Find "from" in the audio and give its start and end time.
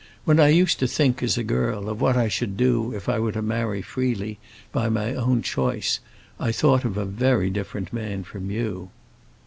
8.23-8.49